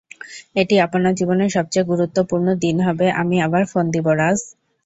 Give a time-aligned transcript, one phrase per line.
[0.55, 4.39] এটি আপনার জীবনের সবচেয়ে গুরুত্বপূর্ণ দিন হবে আমি আবার ফোন দিবো রাজ!